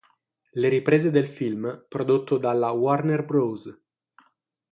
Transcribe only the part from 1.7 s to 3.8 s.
prodotto dalla Warner Bros.